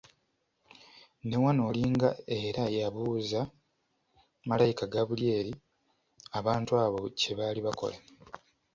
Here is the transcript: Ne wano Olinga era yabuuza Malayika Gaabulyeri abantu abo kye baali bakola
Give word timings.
Ne 1.27 1.35
wano 1.43 1.61
Olinga 1.69 2.09
era 2.41 2.63
yabuuza 2.77 3.39
Malayika 4.49 4.83
Gaabulyeri 4.93 5.53
abantu 6.39 6.71
abo 6.83 6.99
kye 7.19 7.31
baali 7.37 7.59
bakola 7.67 7.97